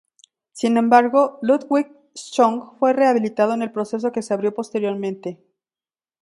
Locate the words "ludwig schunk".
1.43-2.79